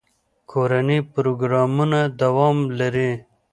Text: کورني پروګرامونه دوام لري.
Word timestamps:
کورني 0.51 0.97
پروګرامونه 1.13 1.99
دوام 2.21 2.57
لري. 2.79 3.11